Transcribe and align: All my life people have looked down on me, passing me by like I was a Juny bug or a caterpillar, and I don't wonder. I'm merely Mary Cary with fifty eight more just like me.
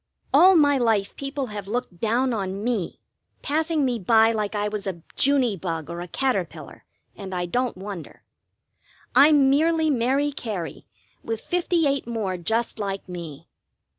All 0.33 0.55
my 0.55 0.79
life 0.79 1.15
people 1.15 1.45
have 1.53 1.67
looked 1.67 1.99
down 1.99 2.33
on 2.33 2.63
me, 2.63 2.99
passing 3.43 3.85
me 3.85 3.99
by 3.99 4.31
like 4.31 4.55
I 4.55 4.67
was 4.67 4.87
a 4.87 5.03
Juny 5.15 5.61
bug 5.61 5.91
or 5.91 6.01
a 6.01 6.07
caterpillar, 6.07 6.85
and 7.15 7.35
I 7.35 7.45
don't 7.45 7.77
wonder. 7.77 8.23
I'm 9.13 9.47
merely 9.51 9.91
Mary 9.91 10.31
Cary 10.31 10.87
with 11.23 11.39
fifty 11.39 11.85
eight 11.85 12.07
more 12.07 12.35
just 12.35 12.79
like 12.79 13.07
me. 13.07 13.47